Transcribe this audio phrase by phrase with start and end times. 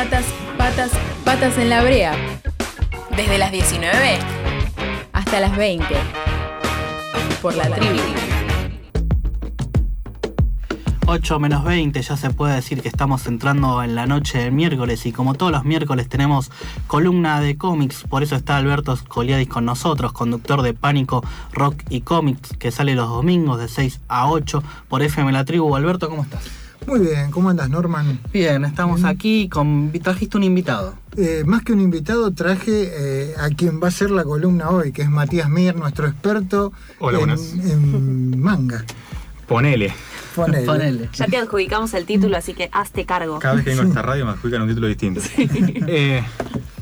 [0.00, 0.24] Patas,
[0.56, 0.90] patas,
[1.26, 2.16] patas en la brea.
[3.14, 4.18] Desde las 19
[5.12, 5.84] hasta las 20.
[7.42, 8.00] Por la tribu.
[11.04, 15.04] 8 menos 20, ya se puede decir que estamos entrando en la noche del miércoles
[15.04, 16.50] y como todos los miércoles tenemos
[16.86, 21.22] columna de cómics, por eso está Alberto Scoliadis con nosotros, conductor de Pánico,
[21.52, 25.76] Rock y Cómics, que sale los domingos de 6 a 8 por FM La Tribu.
[25.76, 26.59] Alberto, ¿cómo estás?
[26.86, 28.18] Muy bien, ¿cómo andas Norman?
[28.32, 29.92] Bien, estamos aquí con...
[30.02, 30.94] trajiste un invitado.
[31.16, 34.92] Eh, más que un invitado, traje eh, a quien va a ser la columna hoy,
[34.92, 37.30] que es Matías Mier, nuestro experto en,
[37.70, 38.84] en manga.
[39.46, 39.92] Ponele.
[41.14, 43.38] Ya te adjudicamos el título, así que hazte cargo.
[43.38, 45.20] Cada vez que vengo a esta radio me adjudican un título distinto.
[45.20, 45.48] Sí,
[45.86, 46.22] eh,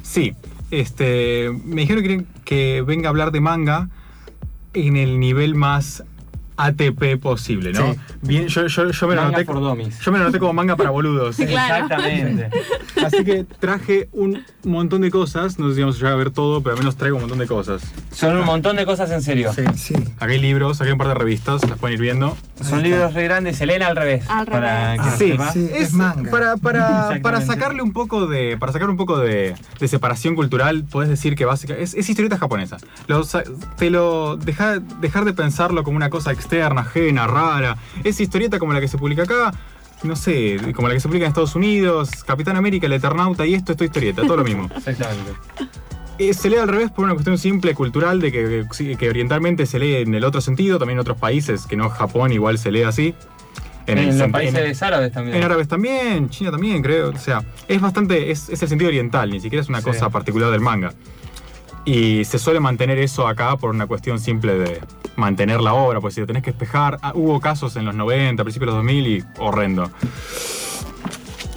[0.03, 0.35] sí
[0.71, 3.89] este, me dijeron que, que venga a hablar de manga
[4.75, 6.05] en el nivel más
[6.59, 7.95] ATP posible, ¿no?
[8.21, 11.39] Bien, yo, yo, yo, me lo anoté, yo me lo anoté como manga para boludos.
[11.39, 12.51] Exactamente.
[13.05, 16.31] Así que traje un montón de cosas, no sé si vamos a llegar a ver
[16.31, 17.83] todo, pero al menos traigo un montón de cosas.
[18.11, 19.53] Son un montón de cosas en serio.
[19.55, 19.95] Sí, sí.
[20.17, 22.37] Acá hay libros, acá hay un par de revistas, las pueden ir viendo.
[22.61, 24.29] Son libros re grandes, se leen al revés.
[24.29, 25.15] Al para revés.
[25.17, 26.29] sí, sí, es, manga.
[26.29, 28.57] Para, para, para, sacarle un poco de.
[28.59, 31.85] Para sacar un poco de, de separación cultural, puedes decir que básicamente.
[31.85, 32.79] Es, es, historieta japonesa.
[33.77, 34.37] te lo.
[34.37, 37.77] Deja, dejar de pensarlo como una cosa externa, ajena, rara.
[38.03, 39.53] Es historieta como la que se publica acá.
[40.03, 43.55] No sé, como la que se publica en Estados Unidos, Capitán América, el Eternauta y
[43.55, 44.69] esto, esto historieta, todo lo mismo.
[44.77, 45.33] Exactamente.
[46.19, 49.79] Eh, se lee al revés por una cuestión simple, cultural, de que, que, orientalmente se
[49.79, 52.83] lee en el otro sentido, también en otros países, que no Japón igual se lee
[52.83, 53.15] así.
[53.87, 55.37] En, los países árabes también.
[55.37, 57.11] En árabes también, China también, creo.
[57.11, 60.51] O sea, es bastante, es, es el sentido oriental, ni siquiera es una cosa particular
[60.51, 60.93] del manga.
[61.89, 64.83] Y se suele mantener eso acá por una cuestión simple de
[65.17, 66.99] mantener la obra, pues si lo tenés que espejar.
[67.01, 69.91] Ah, hubo casos en los 90, principios de los 2000 y horrendo.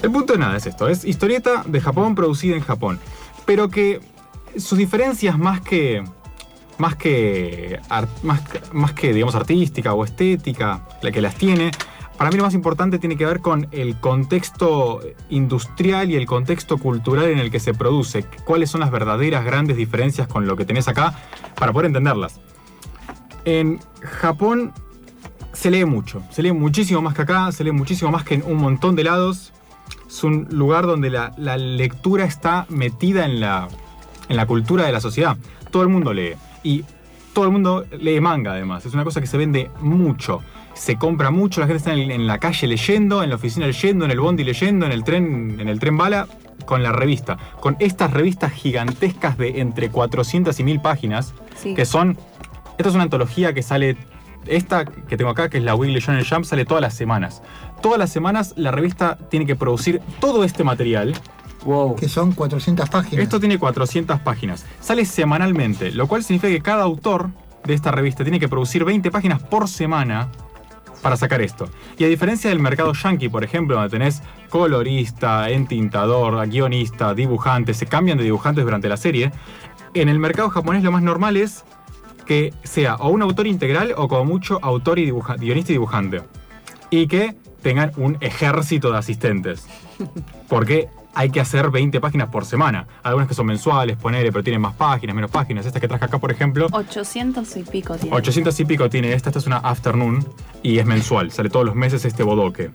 [0.02, 2.98] El punto de nada es esto: es historieta de Japón producida en Japón.
[3.46, 4.00] Pero que
[4.56, 6.02] sus diferencias más que.
[6.78, 7.82] Más que,
[8.24, 11.72] más, más que, digamos, artística o estética, la que las tiene,
[12.22, 15.02] para mí lo más importante tiene que ver con el contexto
[15.32, 18.24] industrial y el contexto cultural en el que se produce.
[18.46, 21.16] ¿Cuáles son las verdaderas grandes diferencias con lo que tenés acá
[21.56, 22.40] para poder entenderlas?
[23.44, 24.72] En Japón
[25.52, 28.44] se lee mucho, se lee muchísimo más que acá, se lee muchísimo más que en
[28.44, 29.52] un montón de lados.
[30.08, 33.68] Es un lugar donde la, lectura está metida en la,
[34.30, 35.38] en la cultura de la sociedad.
[35.72, 36.36] Todo el mundo lee.
[36.62, 36.86] Y
[37.34, 38.86] todo el mundo lee manga además.
[38.86, 40.44] Es una cosa que se vende mucho
[40.74, 44.12] se compra mucho, la gente está en, la calle leyendo, en la oficina leyendo, en
[44.12, 46.28] el bondi leyendo, en el tren, en el tren bala,
[46.66, 47.38] con la revista.
[47.60, 51.34] Con estas revistas gigantescas de entre 400 y 1000 páginas,
[51.76, 52.18] que son.
[52.78, 53.98] Esta es una antología que sale.
[54.48, 57.44] Esta que tengo acá, que es la Weekly Journal Jump, sale todas las semanas.
[57.82, 61.14] Todas las semanas la revista tiene que producir todo este material.
[61.64, 61.96] Wow.
[61.96, 63.24] Que son 400 páginas.
[63.24, 64.66] Esto tiene 400 páginas.
[64.80, 67.30] Sale semanalmente, lo cual significa que cada autor
[67.66, 70.30] de esta revista tiene que producir 20 páginas por semana
[71.02, 71.70] para sacar esto.
[71.98, 77.86] Y a diferencia del mercado yankee, por ejemplo, donde tenés colorista, entintador, guionista, dibujante, se
[77.86, 79.32] cambian de dibujantes durante la serie,
[79.94, 81.66] en el mercado japonés lo más normal es
[82.26, 86.22] que sea o un autor integral o como mucho autor y guionista y dibujante.
[86.90, 89.66] Y que tengan un ejército de asistentes.
[90.48, 92.88] Porque hay que hacer 20 páginas por semana.
[93.04, 95.66] Algunas que son mensuales, ponele, pero tienen más páginas, menos páginas.
[95.66, 96.68] Esta que traje acá, por ejemplo.
[96.72, 98.16] 800 y pico tiene.
[98.16, 99.30] 800 y pico tiene esta.
[99.30, 100.26] Esta es una afternoon
[100.64, 101.32] y es mensual.
[101.32, 102.72] Sale todos los meses este bodoque.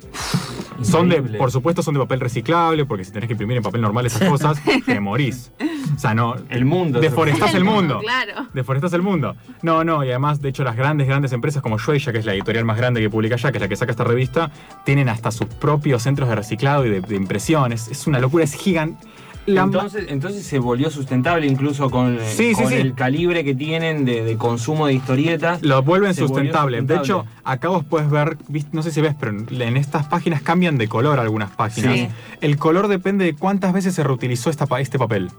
[0.83, 3.81] Son de, por supuesto, son de papel reciclable, porque si tenés que imprimir en papel
[3.81, 5.51] normal esas cosas, te morís.
[5.95, 6.35] O sea, no.
[6.49, 7.01] El mundo.
[7.01, 8.01] Deforestás el, mundo.
[8.01, 8.49] Claro.
[8.53, 9.37] Deforestás el mundo.
[9.63, 12.35] No, no, y además, de hecho, las grandes, grandes empresas como Shueisha, que es la
[12.35, 14.51] editorial más grande que publica allá, que es la que saca esta revista,
[14.85, 17.89] tienen hasta sus propios centros de reciclado y de, de impresiones.
[17.89, 19.06] Es una locura, es gigante
[19.47, 25.62] entonces, entonces se volvió sustentable incluso con, el calibre que tienen de, consumo de historietas.
[25.62, 26.82] Lo vuelven sustentable.
[26.82, 28.37] De hecho, acá vos puedes ver,
[28.72, 32.09] no sé si ves, pero en estas páginas cambian de color algunas páginas.
[32.41, 35.31] El color depende de cuántas veces se reutilizó esta, este papel.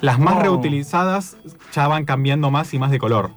[0.00, 0.42] Las más oh.
[0.42, 1.36] reutilizadas
[1.72, 3.30] ya van cambiando más y más de color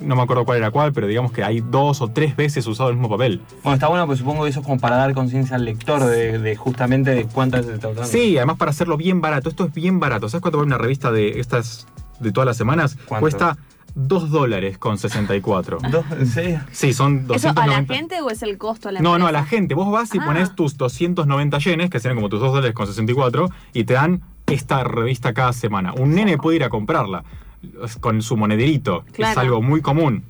[0.00, 2.90] no me acuerdo cuál era cuál, pero digamos que hay dos o tres veces usado
[2.90, 3.40] el mismo papel.
[3.62, 6.56] Bueno, está bueno, pues supongo que eso es como para dar conciencia al lector de,
[6.56, 8.08] justamente de cuántas veces está usando.
[8.08, 9.48] Sí, además para hacerlo bien barato.
[9.48, 10.28] Esto es bien barato.
[10.28, 11.86] ¿Sabes cuánto vale una revista de estas
[12.20, 12.96] de todas las semanas?
[13.06, 13.56] Cuesta
[13.94, 15.78] 2 dólares con 64.
[16.18, 16.60] ¿En serio?
[16.72, 17.36] Sí, son 290.
[17.36, 19.74] ¿Eso a la gente o es el costo a la No, no, a la gente.
[19.74, 20.24] Vos vas y ah.
[20.24, 24.22] pones tus 290 yenes, que serían como tus 2 dólares con 64, y te dan
[24.46, 25.94] esta revista cada semana.
[25.94, 27.24] Un nene puede ir a comprarla
[28.00, 30.24] con su monederito, que es algo muy común.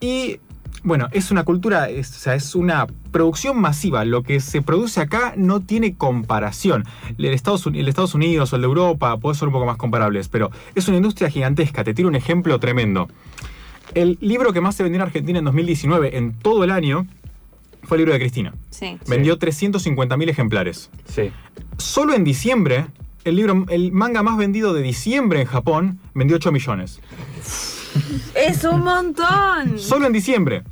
[0.00, 0.40] Y
[0.82, 4.04] bueno, es una cultura, o sea, es una producción masiva.
[4.04, 6.84] Lo que se produce acá no tiene comparación.
[7.18, 10.28] El Estados, el Estados Unidos o el de Europa puede ser un poco más comparables,
[10.28, 11.84] pero es una industria gigantesca.
[11.84, 13.08] Te tiro un ejemplo tremendo.
[13.94, 17.06] El libro que más se vendió en Argentina en 2019, en todo el año,
[17.82, 18.54] fue el libro de Cristina.
[18.70, 18.98] Sí.
[19.06, 20.90] Vendió 350.000 ejemplares.
[21.06, 21.30] Sí.
[21.76, 22.86] Solo en diciembre,
[23.24, 27.00] el libro, el manga más vendido de diciembre en Japón vendió 8 millones.
[28.34, 29.78] Es un montón.
[29.78, 30.62] Solo en diciembre.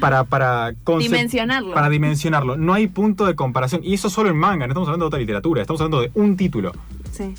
[0.00, 1.74] Para, para dimensionarlo.
[1.74, 2.56] Para dimensionarlo.
[2.56, 3.82] No hay punto de comparación.
[3.82, 6.36] Y eso solo en manga, no estamos hablando de otra literatura, estamos hablando de un
[6.36, 6.72] título.
[7.12, 7.34] Sí.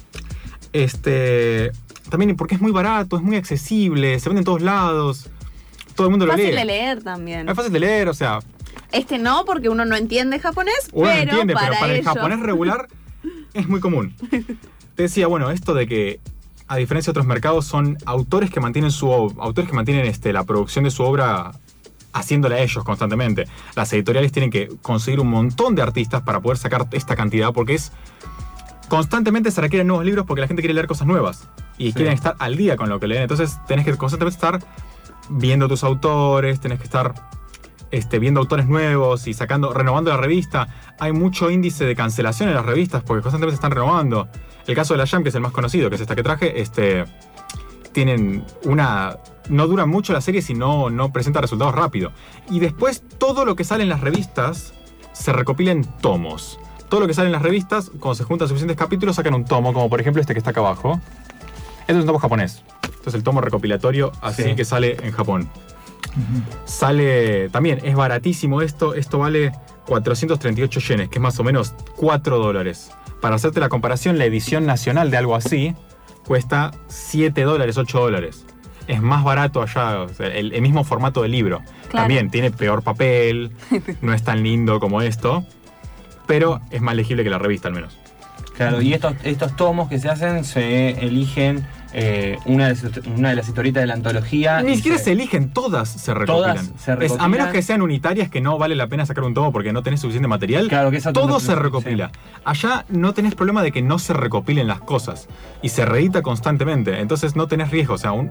[0.74, 1.72] Este.
[2.10, 5.30] También porque es muy barato, es muy accesible, se vende en todos lados.
[5.96, 6.44] Todo el mundo lo lee.
[6.44, 7.50] Fácil de leer también.
[7.50, 8.40] Es fácil de leer, o sea.
[8.92, 12.40] Este no, porque uno no entiende japonés, Uno pero entiende, para pero para el japonés
[12.42, 12.88] regular
[13.54, 14.16] es muy común.
[14.96, 16.20] Te decía, bueno, esto de que
[16.72, 20.46] a diferencia de otros mercados son autores que mantienen su autores que mantienen este, la
[20.46, 21.52] producción de su obra
[22.14, 23.46] haciéndola ellos constantemente.
[23.76, 27.74] Las editoriales tienen que conseguir un montón de artistas para poder sacar esta cantidad porque
[27.74, 27.92] es
[28.88, 32.38] constantemente se requieren nuevos libros porque la gente quiere leer cosas nuevas y quieren estar
[32.40, 33.24] al día con lo que leen.
[33.24, 34.64] Entonces tenés que constantemente estar
[35.28, 37.14] viendo tus autores, tenés que estar
[37.92, 40.68] este, viendo autores nuevos y sacando, renovando la revista.
[41.00, 44.28] Hay mucho índice de cancelación en las revistas porque constantemente se están renovando.
[44.68, 46.62] El caso de la Jam, que es el más conocido, que es esta que traje,
[46.62, 47.06] este,
[47.92, 49.18] tienen una...
[49.50, 52.12] No dura mucho la serie si no, no presenta resultados rápido.
[52.50, 54.74] Y después todo lo que sale en las revistas
[55.14, 56.60] se recopila en tomos.
[56.90, 59.74] Todo lo que sale en las revistas, cuando se juntan suficientes capítulos, sacan un tomo,
[59.74, 61.02] como por ejemplo este que está acá abajo.
[61.82, 62.64] Este es un tomo japonés.
[62.84, 64.56] Este es el tomo recopilatorio así Sí.
[64.56, 65.50] que sale en Japón.
[66.66, 68.94] Sale también, es baratísimo esto.
[68.94, 69.52] Esto vale
[69.88, 72.92] 438 yenes, que es más o menos 4 dólares.
[73.22, 75.76] Para hacerte la comparación, la edición nacional de algo así
[76.26, 78.46] cuesta 7 dólares, 8 dólares.
[78.88, 81.60] Es más barato allá, o sea, el, el mismo formato del libro.
[81.90, 82.04] Claro.
[82.04, 83.52] También tiene peor papel,
[84.02, 85.46] no es tan lindo como esto,
[86.26, 88.01] pero es más legible que la revista al menos.
[88.56, 93.30] Claro, y estos, estos tomos que se hacen se eligen eh, una, de las, una
[93.30, 94.62] de las historietas de la antología.
[94.62, 96.56] Ni siquiera se eligen, todas se recopilan.
[96.68, 97.32] Todas se Es- a recopilan.
[97.32, 100.02] menos que sean unitarias que no vale la pena sacar un tomo porque no tenés
[100.02, 100.68] suficiente material.
[100.68, 102.12] Claro, que esa todo se recopila.
[102.46, 105.28] Allá no tenés problema de que no se recopilen las cosas
[105.62, 107.96] y se reedita constantemente, entonces no tenés riesgo.
[107.96, 108.30] O sea, un-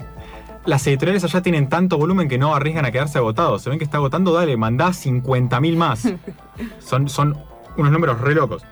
[0.67, 3.63] las editoriales allá tienen tanto volumen que no arriesgan a quedarse agotados.
[3.63, 6.03] Se ven que está agotando, dale, mandá 50.000 más.
[6.79, 7.37] son, son
[7.79, 8.63] unos números re locos.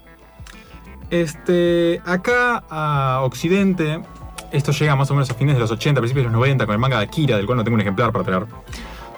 [1.10, 4.00] Este, acá a Occidente,
[4.52, 6.75] esto llega más o menos a fines de los 80, principios de los 90, con
[6.75, 8.46] el manga de Akira, del cual no tengo un ejemplar para traer.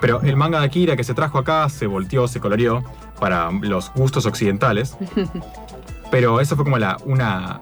[0.01, 2.83] Pero el manga de Akira que se trajo acá se volteó, se coloreó
[3.19, 4.97] para los gustos occidentales.
[6.11, 7.61] Pero eso fue como la, una,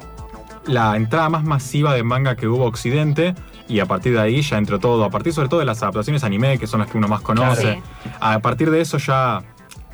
[0.66, 3.34] la entrada más masiva de manga que hubo a Occidente.
[3.66, 5.04] Y a partir de ahí ya entró todo.
[5.04, 7.82] A partir sobre todo de las adaptaciones anime, que son las que uno más conoce.
[8.20, 9.42] A partir de eso ya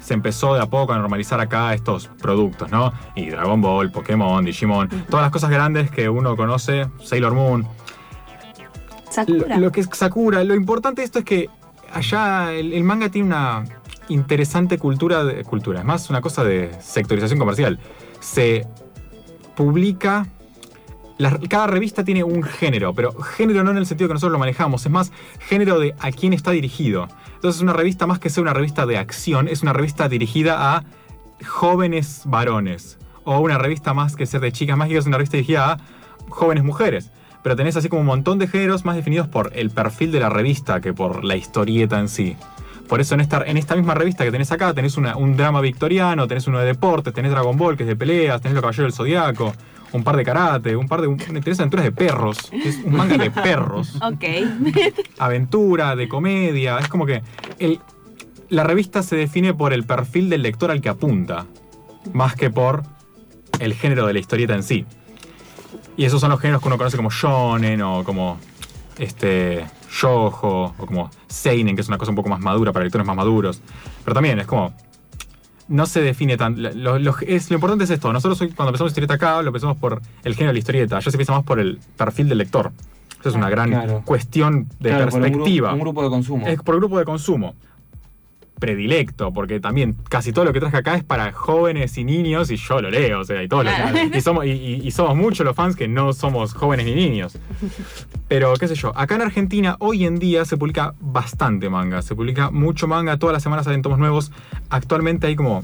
[0.04, 2.92] se empezó de a poco a normalizar acá estos productos, ¿no?
[3.14, 7.66] Y Dragon Ball, Pokémon, Digimon, todas las cosas grandes que uno conoce, Sailor Moon,
[9.08, 9.56] Sakura.
[9.56, 10.44] lo, lo que es Sakura.
[10.44, 11.48] Lo importante de esto es que
[11.90, 13.64] allá el, el manga tiene una
[14.08, 15.78] interesante cultura de cultura.
[15.80, 17.78] Es más una cosa de sectorización comercial.
[18.20, 18.66] Se
[19.56, 20.26] publica.
[21.48, 24.84] Cada revista tiene un género, pero género no en el sentido que nosotros lo manejamos,
[24.84, 27.08] es más género de a quién está dirigido.
[27.36, 30.84] Entonces, una revista más que ser una revista de acción, es una revista dirigida a
[31.46, 32.98] jóvenes varones.
[33.24, 35.78] O una revista más que ser de chicas mágicas, es una revista dirigida a
[36.28, 37.10] jóvenes mujeres.
[37.42, 40.30] Pero tenés así como un montón de géneros más definidos por el perfil de la
[40.30, 42.36] revista que por la historieta en sí.
[42.88, 46.28] Por eso en esta, en esta misma revista que tenés acá tenés un drama victoriano,
[46.28, 48.96] tenés uno de deportes, tenés Dragon Ball que es de peleas, tenés Los Caballeros del
[48.96, 49.52] Zodiaco,
[49.94, 51.06] un par de karate, un par de...
[51.06, 54.24] un- tenés aventuras de perros, es un manga de perros Ok.
[55.18, 56.78] aventura, de comedia.
[56.78, 57.22] Es como que
[57.58, 57.80] el-
[58.48, 61.46] la revista se define por el perfil del lector al que apunta,
[62.12, 62.82] más que por
[63.60, 64.84] el género de la historieta en sí.
[65.96, 68.38] Y esos son los géneros que uno conoce como shonen o como
[68.98, 73.06] este shoujo o como seinen, que es una cosa un poco más madura para lectores
[73.06, 73.60] más maduros.
[74.04, 74.74] Pero también es como
[75.68, 76.62] no se define tan.
[76.82, 78.12] Lo, lo- es, lo importante es esto.
[78.12, 80.98] Nosotros hoy, cuando empezamos historieta acá, lo empezamos por el género de la historieta.
[81.00, 82.72] Ya se empieza más por el perfil del lector.
[83.20, 84.02] Esa es una gran Claro.
[84.04, 85.72] cuestión de Claro, por un gru- perspectiva.
[85.72, 86.46] Un, grupo de consumo.
[86.46, 87.54] Es por grupo de consumo.
[88.64, 92.56] Predilecto, porque también casi todo lo que traje acá es para jóvenes y niños, y
[92.56, 93.98] yo lo leo, o sea, y todos los- Claro.
[94.16, 97.36] y, somos, y somos muchos los fans que no somos jóvenes ni niños.
[98.26, 102.14] Pero, qué sé yo, acá en Argentina hoy en día se publica bastante manga, se
[102.14, 104.32] publica mucho manga, todas las semanas salen tomos nuevos.
[104.70, 105.62] Actualmente hay como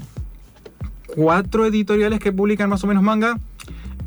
[1.15, 3.39] cuatro editoriales que publican más o menos manga.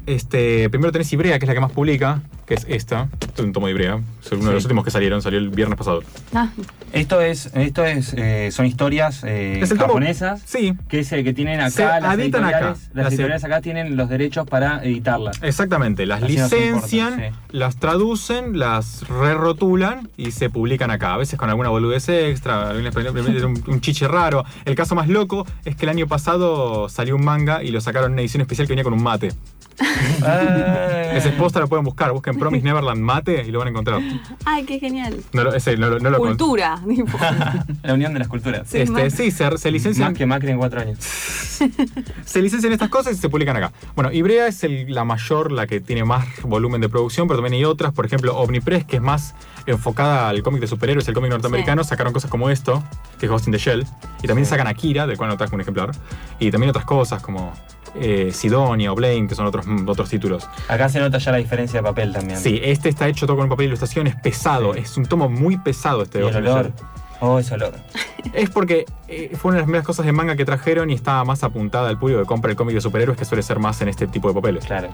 [0.06, 3.08] Este, primero tenés Ibrea, que es la que más publica, que es esta.
[3.20, 4.00] Esto es un tomo de Ibrea.
[4.24, 6.02] Es uno de los últimos que salieron, salió el viernes pasado.
[6.34, 6.48] Ah.
[6.92, 10.42] Esto es, esto es, eh, son historias eh, japonesas.
[10.44, 10.74] Sí.
[10.88, 12.00] Que es el que tienen acá.
[12.00, 15.42] las editoriales, Las, editoriales acá tienen los derechos para editarlas.
[15.42, 16.06] Exactamente.
[16.06, 21.14] Las licencian, las traducen, las re-rotulan y se publican acá.
[21.14, 24.44] A veces con alguna boludez extra, un, un chiche raro.
[24.64, 28.10] El caso más loco es que el año pasado salió un manga y lo sacaron
[28.10, 29.32] en una edición especial que venía con un mate.
[31.12, 34.00] ese posta lo pueden buscar, busquen Promise Neverland Mate y lo van a encontrar.
[34.44, 35.20] Ay, qué genial.
[35.32, 36.80] No, ese, no, no lo Cultura.
[37.82, 38.68] la unión de las culturas.
[38.68, 40.10] Sí, este, sí se, se, licencian.
[40.12, 40.98] Más que Macri en cuatro años.
[42.24, 43.72] se licencian estas cosas y se publican acá.
[43.94, 47.64] Bueno, Ibrea es la mayor, la que tiene más volumen de producción, pero también hay
[47.64, 49.34] otras, por ejemplo, Omnipress, que es más
[49.66, 52.82] enfocada al cómic de superhéroes, el cómic norteamericano, sacaron cosas como esto,
[53.18, 53.86] que es Ghost in the Shell,
[54.22, 55.90] y también sacan Akira, del cual no traje un ejemplar,
[56.38, 57.52] y también otras cosas como
[57.94, 60.48] eh, Sidonia o Blaine, que son otros, otros títulos.
[60.68, 62.38] Acá se nota ya la diferencia de papel también.
[62.38, 65.58] Sí, este está hecho todo con papel de ilustración, es pesado, es un tomo muy
[65.58, 66.72] pesado este de el olor.
[67.20, 67.74] Oh, ese olor.
[68.32, 71.24] Es porque eh, fue una de las primeras cosas de manga que trajeron y estaba
[71.24, 73.88] más apuntada al público que compra el cómic de superhéroes, que suele ser más en
[73.88, 74.64] este tipo de papeles.
[74.64, 74.88] Claro.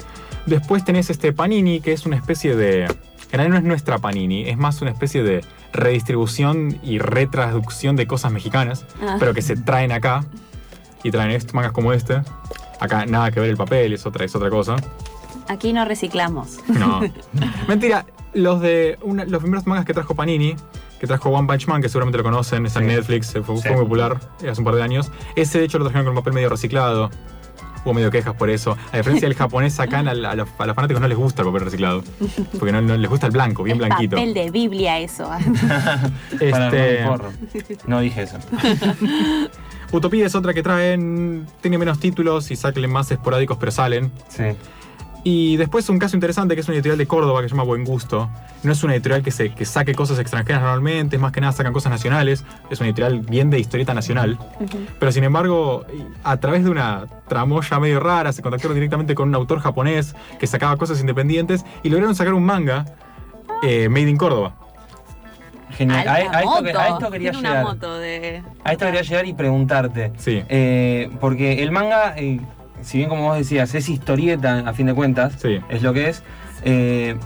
[0.46, 2.88] Después tenés este Panini, que es una especie de.
[3.32, 8.06] En realidad no es nuestra Panini, es más una especie de redistribución y retraducción de
[8.06, 9.16] cosas mexicanas, ah.
[9.18, 10.24] pero que se traen acá.
[11.02, 12.20] Y traen estos mangas como este.
[12.78, 14.76] Acá nada que ver el papel, es otra, es otra cosa.
[15.48, 16.58] Aquí no reciclamos.
[16.68, 17.00] No.
[17.68, 20.56] Mentira, los de los primeros mangas que trajo Panini,
[21.00, 24.20] que trajo One Punch Man, que seguramente lo conocen, está en Netflix, fue, muy popular
[24.38, 25.10] hace un par de años.
[25.36, 27.10] Ese de hecho lo trajeron con papel medio reciclado.
[27.84, 28.76] Hubo medio quejas por eso.
[28.92, 32.02] A diferencia del japonés, acá a, los, fanáticos no les gusta el papel reciclado.
[32.58, 34.16] Porque no, les gusta el blanco, bien blanquito.
[34.16, 35.30] Papel de Biblia, eso.
[36.40, 37.04] este...
[37.86, 38.38] No dije eso.
[39.92, 44.12] Utopía es otra que traen, tiene menos títulos y salen más esporádicos, pero salen.
[44.28, 44.44] Sí.
[45.22, 47.84] Y después un caso interesante que es una editorial de Córdoba que se llama Buen
[47.84, 48.30] Gusto.
[48.62, 51.52] No es una editorial que, se, que saque cosas extranjeras normalmente, es más que nada
[51.52, 52.44] sacan cosas nacionales.
[52.70, 54.38] Es una editorial bien de historieta nacional.
[54.98, 55.84] Pero sin embargo,
[56.24, 60.46] a través de una tramoya medio rara, se contactaron directamente con un autor japonés que
[60.46, 62.86] sacaba cosas independientes y lograron sacar un manga
[63.62, 64.54] eh, made in Córdoba.
[65.76, 66.08] Genial.
[66.08, 67.66] A, esto, quería llegar.
[68.64, 70.12] A esto quería llegar y preguntarte.
[70.18, 70.42] Sí.
[70.48, 72.40] Eh, porque el manga, eh,
[72.82, 75.34] si bien como vos decías, es historieta a fin de cuentas,
[75.68, 76.22] es lo que es.
[76.64, 77.16] Eh,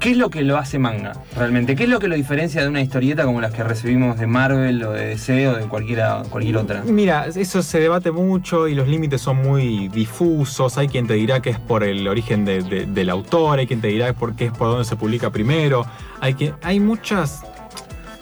[0.00, 1.74] ¿Qué es lo que lo hace manga realmente?
[1.74, 4.84] ¿Qué es lo que lo diferencia de una historieta como las que recibimos de Marvel
[4.84, 6.82] o de DC o de cualquiera, cualquier otra?
[6.84, 10.78] Mira, eso se debate mucho y los límites son muy difusos.
[10.78, 14.14] Hay quien te dirá que es por el origen del autor, hay quien te dirá
[14.36, 15.84] que es por dónde se publica primero.
[16.20, 17.42] Hay, que, hay muchas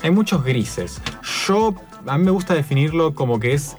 [0.03, 1.01] hay muchos grises.
[1.47, 1.75] Yo,
[2.07, 3.77] a mí me gusta definirlo como que es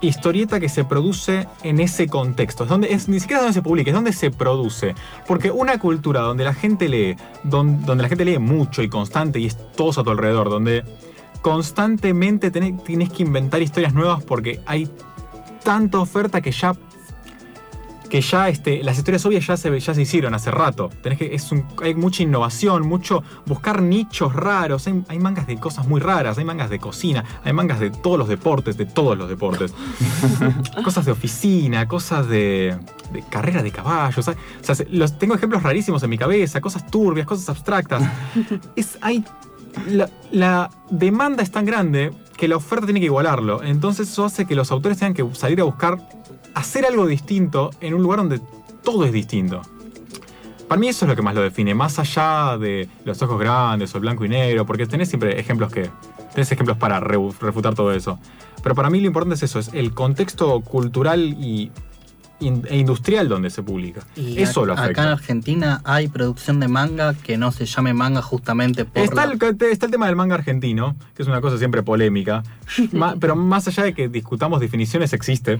[0.00, 2.64] historieta que se produce en ese contexto.
[2.64, 4.94] Es donde, es, ni siquiera es donde se publica, es donde se produce.
[5.26, 9.46] Porque una cultura donde la gente lee, donde, la gente lee mucho y constante y
[9.46, 10.84] es todo a tu alrededor, donde
[11.42, 14.90] constantemente tienes que inventar historias nuevas porque hay
[15.62, 16.74] tanta oferta que ya
[18.06, 20.90] que ya este, las historias obvias ya se, ya se hicieron hace rato.
[21.02, 21.50] Tenés que, es
[21.82, 24.86] hay mucha innovación, mucho buscar nichos raros.
[25.08, 28.28] Hay, mangas de cosas muy raras, hay mangas de cocina, hay mangas de todos los
[28.28, 29.74] deportes, de todos los deportes.
[30.84, 32.76] cosas de oficina, cosas de,
[33.30, 34.28] carrera de caballos.
[34.28, 34.34] O
[34.74, 38.02] sea, los, tengo ejemplos rarísimos en mi cabeza, cosas turbias, cosas abstractas.
[38.76, 39.24] es, hay,
[39.88, 43.62] la, la demanda es tan grande que la oferta tiene que igualarlo.
[43.62, 45.98] Entonces eso hace que los autores tengan que salir a buscar
[46.56, 48.40] hacer algo distinto en un lugar donde
[48.82, 49.60] todo es distinto.
[50.66, 53.94] Para mí eso es lo que más lo define, más allá de los ojos grandes
[53.94, 55.90] o el blanco y negro, porque tenés siempre ejemplos que.
[56.32, 58.18] Tenés ejemplos para refutar todo eso.
[58.62, 61.70] Pero para mí lo importante es eso, es el contexto cultural y
[62.38, 64.02] e industrial donde se publica.
[64.16, 64.90] Eso lo afecta.
[64.90, 69.02] Acá en Argentina hay producción de manga que no se llame manga justamente por.
[69.02, 69.38] Está, el,
[69.70, 72.42] está el tema del manga argentino, que es una cosa siempre polémica.
[73.20, 75.58] pero más allá de que discutamos definiciones, existe.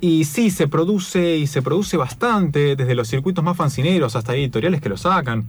[0.00, 4.80] Y sí, se produce y se produce bastante, desde los circuitos más fancineros hasta editoriales
[4.80, 5.46] que lo sacan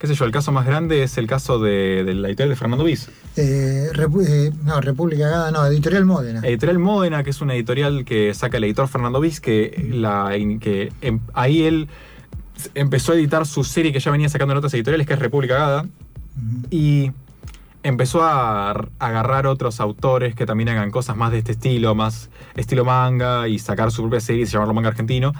[0.00, 2.84] qué sé yo, el caso más grande es el caso de, la editorial de Fernando
[2.84, 3.10] Viz.
[3.36, 6.40] Eh, eh, no, República Gada, no, Editorial Módena.
[6.42, 10.90] Editorial Módena, que es una editorial que saca el editor Fernando Viz, que, la, que
[11.02, 11.88] em, ahí él
[12.74, 15.58] empezó a editar su serie que ya venía sacando en otras editoriales, que es República
[15.58, 15.86] Gada,
[16.70, 17.12] y
[17.82, 22.84] empezó a agarrar otros autores que también hagan cosas más de este estilo, más estilo
[22.84, 25.32] manga, y sacar su propia serie y llamarlo manga argentino.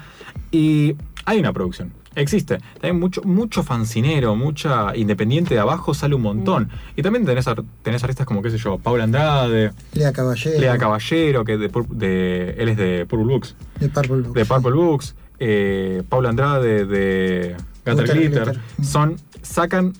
[0.51, 0.95] Y
[1.25, 1.93] hay una producción.
[2.15, 2.57] Existe.
[2.73, 6.63] También mucho, mucho fancinero, mucha independiente de abajo sale un montón.
[6.63, 6.99] Mm.
[6.99, 7.45] Y también tenés,
[7.83, 9.71] tenés artistas como, qué sé yo, Paula Andrade.
[9.93, 10.59] Lea Caballero.
[10.59, 13.55] Lea Caballero, que de, de, él es de Purple Books.
[13.79, 14.33] De Purple Books.
[14.33, 15.15] De Purple Books.
[15.43, 19.93] Eh, Paula Andrade de Glitter, son, sacan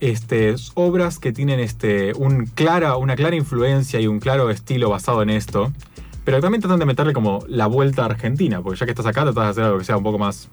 [0.00, 5.22] este, obras que tienen este, un clara, una clara influencia y un claro estilo basado
[5.22, 5.72] en esto,
[6.24, 9.22] pero también tratan de meterle como la vuelta a Argentina, porque ya que estás acá
[9.22, 10.48] tratas de hacer algo que sea un poco más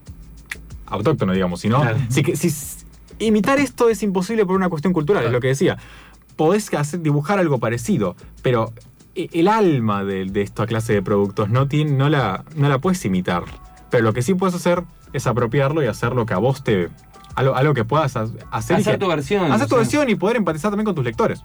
[0.87, 2.23] autóctono, digamos, si no, si,
[3.19, 5.77] imitar esto es imposible por una cuestión cultural, es lo que decía.
[6.35, 8.73] Podés hacer, dibujar algo parecido, pero
[9.15, 13.03] e, el alma de, esta clase de productos no, tiene, no, la, no la puedes
[13.05, 13.43] imitar.
[13.89, 14.83] Pero lo que sí puedes hacer
[15.13, 16.89] es apropiarlo y hacer lo que a vos te,
[17.35, 18.45] algo, que puedas hacer.
[18.51, 19.51] Hacer tu versión.
[19.51, 21.43] Hacer tu versión y poder empatizar también con tus lectores.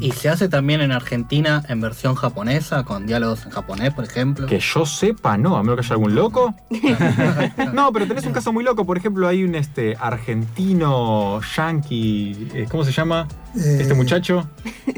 [0.00, 4.46] ¿Y se hace también en Argentina en versión japonesa, con diálogos en japonés, por ejemplo?
[4.46, 6.54] Que yo sepa, no, a menos que haya algún loco.
[7.72, 8.84] no, pero tenés un caso muy loco.
[8.84, 13.26] Por ejemplo, hay un este argentino yankee, eh, ¿cómo se llama?
[13.54, 14.48] este eh, muchacho.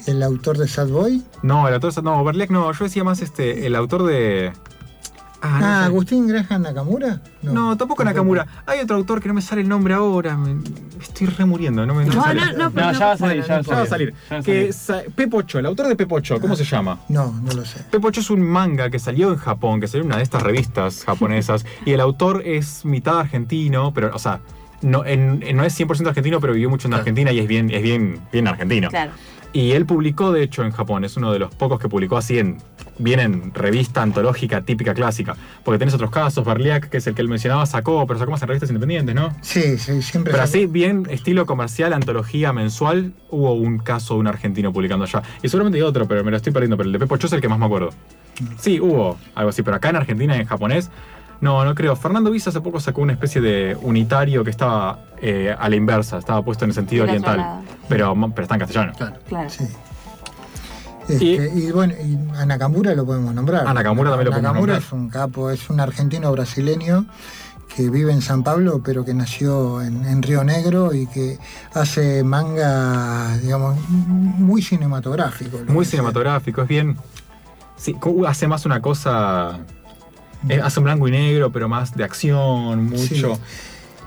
[0.07, 1.23] ¿El autor de Sad Boy?
[1.43, 4.52] No, el autor de Sad No, Berliak no, yo decía más este, el autor de.
[5.43, 7.21] Ah, ah Agustín Graham Nakamura.
[7.43, 8.47] No, tampoco Nakamura.
[8.66, 10.37] Hay otro autor que no me sale el nombre ahora.
[10.37, 10.62] Me,
[11.00, 11.87] estoy remuriendo.
[11.87, 13.45] No, me, no, no, no, no, ya va a salir.
[13.45, 14.14] Ya, va a salir.
[14.45, 14.75] Que
[15.14, 17.00] Pepocho, el autor de Pepocho, ¿cómo se llama?
[17.09, 17.81] No, no lo sé.
[17.90, 21.05] Pepocho es un manga que salió en Japón, que salió en una de estas revistas
[21.05, 21.64] japonesas.
[21.85, 24.40] y el autor es mitad argentino, pero, o sea,
[24.83, 28.21] no, no es 100% argentino, pero vivió mucho en Argentina y es bien, es bien,
[28.33, 28.88] bien argentino.
[28.88, 29.12] Claro.
[29.52, 31.05] Y él publicó, de hecho, en Japón.
[31.05, 32.59] Es uno de los pocos que publicó así en
[32.99, 35.37] bien en revista antológica típica clásica.
[35.65, 38.43] Porque tenés otros casos, Barliak, que es el que él mencionaba, sacó, pero sacó más
[38.43, 39.35] en revistas independientes, ¿no?
[39.43, 40.33] Sí, sí, siempre.
[40.33, 45.23] Pero así, bien estilo comercial, antología mensual, hubo un caso de un argentino publicando allá.
[45.43, 46.76] Y seguramente hay otro, pero me lo estoy perdiendo.
[46.76, 47.91] Pero el de Pepo Cho es el que más me acuerdo.
[48.59, 50.91] Sí, hubo algo así, pero acá en Argentina, en japonés,
[51.41, 51.97] no, no creo.
[51.97, 56.19] Fernando Visa hace poco sacó una especie de unitario que estaba eh, a la inversa,
[56.19, 57.61] estaba puesto en el sentido oriental.
[57.88, 58.93] Pero, pero está en castellano.
[58.97, 59.17] Claro.
[59.29, 59.50] claro.
[59.50, 59.65] Sí.
[61.09, 63.67] Este, y, bueno, y a Nakamura lo podemos nombrar.
[63.67, 64.79] A Nakamura también lo podemos nombrar.
[64.79, 67.07] es un capo, es un argentino brasileño
[67.75, 71.39] que vive en San Pablo, pero que nació en, Río Negro y que
[71.75, 75.59] hace manga, digamos, muy cinematográfico.
[75.69, 76.97] Muy cinematográfico, es bien.
[77.77, 77.95] Sí,
[78.27, 79.61] hace más una cosa
[80.49, 83.39] eh, hace un blanco y negro, pero más de acción, mucho.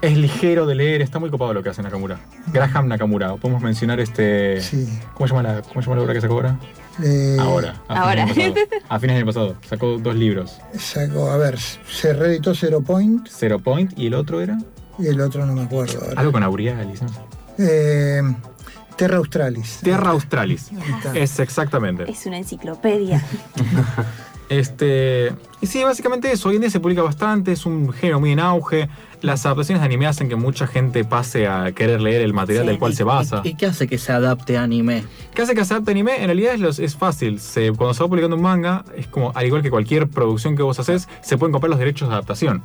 [0.01, 2.19] Es ligero de leer, está muy copado lo que hace Nakamura.
[2.53, 3.35] Graham Nakamura.
[3.35, 4.61] Podemos mencionar este.
[5.13, 6.57] ¿Cómo se llama la, cómo llama la obra que sacó ahora?
[7.03, 7.81] Eh, ahora.
[7.87, 8.27] A ahora.
[8.27, 8.53] Fines
[8.89, 9.55] a fines del año pasado.
[9.67, 10.57] Sacó dos libros.
[10.77, 13.27] Sacó, a ver, se reeditó Zero Point.
[13.29, 14.57] Zero Point, ¿y el otro era?
[14.97, 15.99] Y el otro no me acuerdo.
[16.15, 17.09] Algo con Aurialis, ¿no?
[17.57, 18.21] Eh,
[18.95, 19.79] Terra Australis.
[19.81, 20.71] Terra Australis.
[21.13, 22.09] Es exactamente.
[22.11, 23.23] Es una enciclopedia.
[24.49, 25.31] Este,
[25.61, 26.49] y sí, básicamente eso.
[26.49, 28.89] Hoy en día se publica bastante, es un género muy en auge.
[29.21, 32.79] Las adaptaciones de anime hacen que mucha gente pase a querer leer el material del
[32.79, 33.41] cual se basa.
[33.43, 35.03] ¿Y, qué hace que se adapte a anime?
[35.35, 36.17] ¿Qué hace que se adapte a anime?
[36.17, 37.39] En realidad es, es fácil.
[37.39, 40.63] Se, cuando se va publicando un manga, es como, al igual que cualquier producción que
[40.63, 42.63] vos haces, se pueden comprar los derechos de adaptación.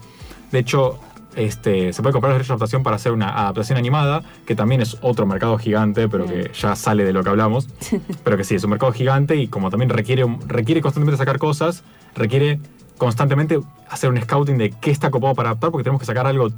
[0.53, 1.01] De hecho,
[1.37, 4.81] este, se puede comprar los derechos de adaptación para hacer una adaptación animada, que también
[4.81, 7.69] es otro mercado gigante, pero que ya sale de lo que hablamos.
[8.25, 11.83] pero que sí, es un mercado gigante y como también requiere, requiere constantemente sacar cosas,
[12.15, 12.61] requiere
[12.99, 16.49] constantemente hacer un scouting de qué está copado para adaptar, porque tenemos que sacar algo.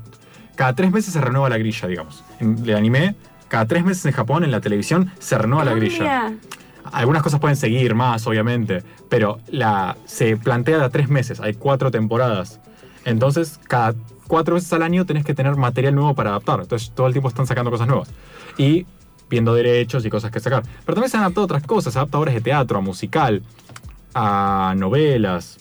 [0.55, 2.25] Cada tres meses se renueva la grilla, digamos.
[2.41, 3.15] En el anime,
[3.49, 6.33] cada tres meses en Japón, en la televisión, se renueva la grilla.
[6.93, 11.91] Algunas cosas pueden seguir más, obviamente, pero la, se plantea de tres meses, hay cuatro
[11.91, 12.61] temporadas.
[13.05, 13.95] Entonces, cada
[14.27, 16.61] cuatro veces al año tenés que tener material nuevo para adaptar.
[16.61, 18.11] Entonces todo el tiempo están sacando cosas nuevas.
[18.59, 18.87] Y
[19.29, 20.63] viendo derechos y cosas que sacar.
[20.63, 23.43] Pero también se han adaptado otras cosas, se adapta obras de teatro, a musical,
[24.15, 25.59] a novelas.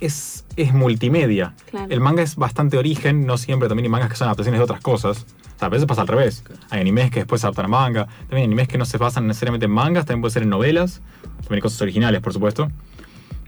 [0.00, 1.54] Es, es multimedia.
[1.88, 4.80] El manga es bastante origen, no siempre también hay mangas que son adaptaciones de otras
[4.80, 5.26] cosas.
[5.54, 6.42] O sea, a veces pasa al revés.
[6.70, 8.06] Hay animes que después se adaptan a manga.
[8.06, 11.00] También hay animes que no se basan necesariamente en mangas, también puede ser en novelas.
[11.22, 12.70] También hay cosas originales, por supuesto.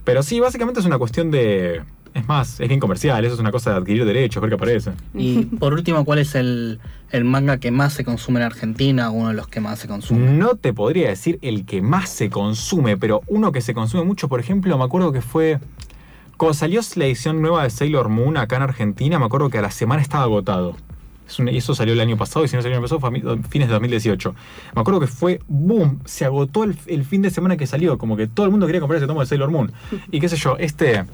[0.05, 1.83] Pero sí, básicamente es una cuestión de,
[2.17, 4.93] es más, es bien comercial, eso es una cosa de adquirir derechos, ver qué aparece.
[5.15, 6.81] Y por último, ¿cuál es el,
[7.25, 9.11] manga que más se consume en Argentina?
[9.11, 10.33] Uno de los que más se consume.
[10.33, 14.29] No te podría decir el que más se consume, pero uno que se consume mucho,
[14.29, 15.59] por ejemplo, me acuerdo que fue.
[16.39, 19.63] Cuando salió la edición nueva de Sailor Moon acá en Argentina, me acuerdo que a
[19.63, 20.77] la semana estaba agotado.
[21.39, 23.49] Y eso salió el año pasado, y si no salió el año pasado, fue a
[23.49, 24.35] fines de 2018.
[24.75, 28.17] Me acuerdo que fue boom, se agotó el, el fin de semana que salió, como
[28.17, 29.73] que todo el mundo quería comprar ese tomo de Sailor Moon.
[30.11, 31.05] Y qué sé yo, este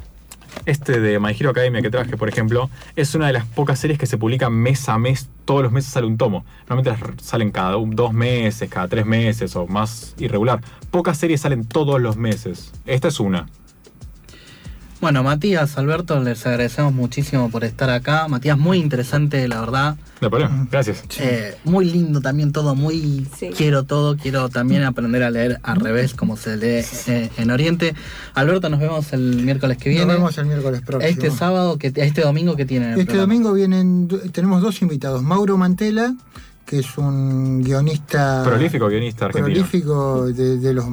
[0.66, 3.98] este de My Hero Academia que traje, por ejemplo, es una de las pocas series
[3.98, 6.44] que se publican mes a mes, todos los meses sale un tomo.
[6.68, 10.60] Normalmente salen cada dos meses, cada tres meses o más irregular.
[10.90, 12.72] Pocas series salen todos los meses.
[12.86, 13.46] Esta es una.
[15.02, 18.28] Bueno, Matías, Alberto, les agradecemos muchísimo por estar acá.
[18.28, 19.96] Matías, muy interesante, la verdad.
[20.20, 21.02] No problema, gracias.
[21.18, 26.14] Eh, muy lindo también todo, muy quiero todo, quiero también aprender a leer al revés
[26.14, 27.96] como se lee eh, en Oriente.
[28.34, 30.06] Alberto, nos vemos el miércoles que viene.
[30.06, 31.10] Nos vemos el miércoles próximo.
[31.10, 32.96] Este sábado, que, este domingo que tienen.
[32.96, 36.14] Este domingo vienen, tenemos dos invitados, Mauro Mantela
[36.64, 38.42] que es un guionista.
[38.44, 39.54] Prolífico guionista argentino.
[39.54, 40.86] Prolífico de, los,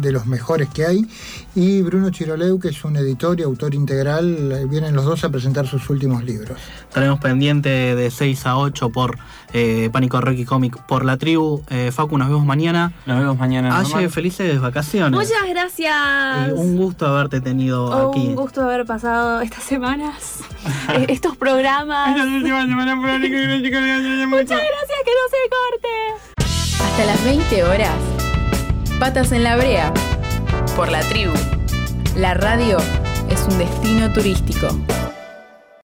[0.00, 1.06] de los mejores que hay.
[1.54, 4.66] Y Bruno Chiroleu, que es un editor y autor integral.
[4.68, 6.58] Vienen los dos a presentar sus últimos libros.
[6.92, 9.18] Tenemos pendiente de 6 a 8 por
[9.52, 11.62] eh, Pánico Rocky Comic por la tribu.
[11.70, 12.92] Eh, Facu, nos vemos mañana.
[13.06, 13.78] Nos vemos mañana.
[13.78, 15.18] Aye, felices vacaciones.
[15.18, 16.52] Muchas gracias.
[16.54, 18.26] un gusto haberte tenido aquí.
[18.26, 20.40] Un gusto haber pasado estas semanas,
[20.92, 22.16] eh, estos programas.
[22.16, 22.48] Muchas
[24.48, 26.84] gracias, que no se corte.
[26.84, 27.96] Hasta las 20 horas.
[28.98, 29.92] Patas en la brea.
[30.76, 31.32] Por la tribu.
[32.16, 32.78] La radio
[33.28, 34.68] es un destino turístico.